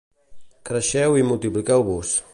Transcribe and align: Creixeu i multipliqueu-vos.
Creixeu 0.69 1.19
i 1.21 1.27
multipliqueu-vos. 1.33 2.17